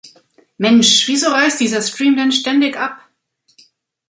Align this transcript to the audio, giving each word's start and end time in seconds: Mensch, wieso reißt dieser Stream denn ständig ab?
Mensch, 0.57 1.07
wieso 1.07 1.29
reißt 1.29 1.59
dieser 1.59 1.79
Stream 1.79 2.15
denn 2.17 2.31
ständig 2.31 2.75
ab? 2.75 3.07